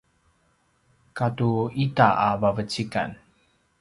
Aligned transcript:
katu 1.17 1.51
ita 1.83 2.07
a 2.27 2.29
vavecikan 2.41 3.09